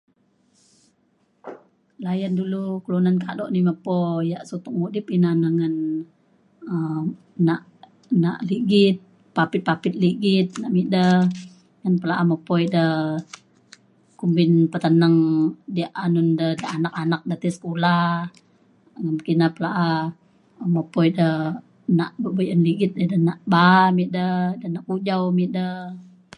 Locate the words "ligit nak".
10.03-10.71, 22.67-23.39